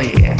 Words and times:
yeah. 0.00 0.39